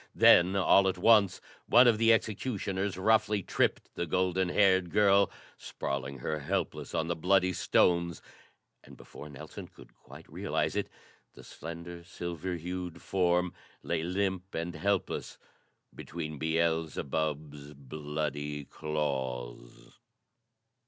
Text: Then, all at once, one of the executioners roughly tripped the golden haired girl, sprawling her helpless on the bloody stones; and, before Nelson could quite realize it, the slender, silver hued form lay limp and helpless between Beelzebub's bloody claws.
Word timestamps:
Then, 0.15 0.55
all 0.55 0.87
at 0.87 0.97
once, 0.97 1.41
one 1.67 1.87
of 1.87 1.99
the 1.99 2.11
executioners 2.11 2.97
roughly 2.97 3.43
tripped 3.43 3.93
the 3.93 4.07
golden 4.07 4.49
haired 4.49 4.89
girl, 4.89 5.29
sprawling 5.57 6.17
her 6.17 6.39
helpless 6.39 6.95
on 6.95 7.07
the 7.07 7.15
bloody 7.15 7.53
stones; 7.53 8.19
and, 8.83 8.97
before 8.97 9.29
Nelson 9.29 9.67
could 9.67 9.93
quite 9.93 10.27
realize 10.27 10.75
it, 10.75 10.89
the 11.35 11.43
slender, 11.43 12.03
silver 12.03 12.55
hued 12.55 12.99
form 12.99 13.53
lay 13.83 14.01
limp 14.01 14.55
and 14.55 14.73
helpless 14.73 15.37
between 15.93 16.39
Beelzebub's 16.39 17.75
bloody 17.75 18.65
claws. 18.65 19.99